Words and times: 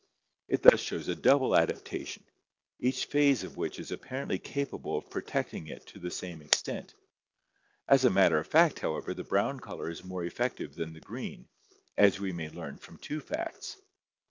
It 0.47 0.63
thus 0.63 0.79
shows 0.79 1.07
a 1.09 1.15
double 1.15 1.55
adaptation, 1.55 2.23
each 2.79 3.05
phase 3.05 3.43
of 3.43 3.55
which 3.55 3.77
is 3.79 3.91
apparently 3.91 4.39
capable 4.39 4.97
of 4.97 5.11
protecting 5.11 5.67
it 5.67 5.85
to 5.89 5.99
the 5.99 6.09
same 6.09 6.41
extent; 6.41 6.95
as 7.87 8.03
a 8.03 8.09
matter 8.09 8.39
of 8.39 8.47
fact, 8.47 8.79
however, 8.79 9.13
the 9.13 9.23
brown 9.23 9.59
color 9.59 9.91
is 9.91 10.03
more 10.03 10.23
ef 10.25 10.33
fective 10.33 10.73
than 10.73 10.93
the 10.93 11.01
green, 11.01 11.49
as 11.97 12.19
we 12.19 12.31
may 12.31 12.49
learn 12.49 12.79
from 12.79 12.97
two 12.97 13.19
facts. 13.21 13.77